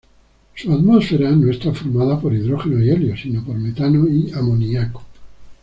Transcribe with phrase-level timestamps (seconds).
[0.55, 5.03] Su atmósfera no está formada por hidrógeno y helio, sino por metano y amoníaco.